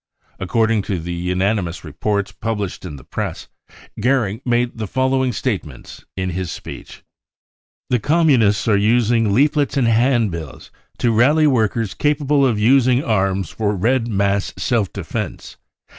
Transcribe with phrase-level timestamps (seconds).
[0.39, 3.47] According to 4 he unanimous reports published in the press
[3.99, 7.03] Goering made the following statements in his speech: u
[7.91, 13.75] The Communists are using leaflets and handbills to rally workers capable of using arms for
[13.75, 15.57] red mass self defence.